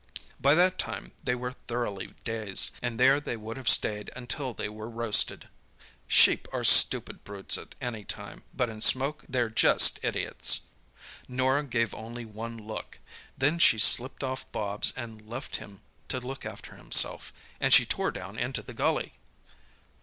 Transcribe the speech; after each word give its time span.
By 0.39 0.55
that 0.55 0.79
time 0.79 1.11
they 1.23 1.35
were 1.35 1.53
thoroughly 1.67 2.15
dazed, 2.23 2.71
and 2.81 2.99
there 2.99 3.19
they 3.19 3.37
would 3.37 3.55
have 3.55 3.69
stayed 3.69 4.09
until 4.15 4.51
they 4.51 4.67
were 4.67 4.89
roasted. 4.89 5.47
Sheep 6.07 6.47
are 6.51 6.63
stupid 6.63 7.23
brutes 7.23 7.55
at 7.55 7.75
any 7.79 8.03
time, 8.03 8.41
but 8.51 8.67
in 8.67 8.81
smoke 8.81 9.23
they're 9.29 9.47
just 9.51 9.99
idiots! 10.03 10.61
"Norah 11.27 11.67
gave 11.67 11.93
only 11.93 12.25
one 12.25 12.57
look. 12.57 12.97
Then 13.37 13.59
she 13.59 13.77
slipped 13.77 14.23
off 14.23 14.51
Bobs 14.51 14.91
and 14.95 15.29
left 15.29 15.57
him 15.57 15.81
to 16.07 16.19
look 16.19 16.47
after 16.47 16.73
himself, 16.77 17.31
and 17.59 17.71
she 17.71 17.85
tore 17.85 18.09
down 18.09 18.39
into 18.39 18.63
the 18.63 18.73
gully." 18.73 19.13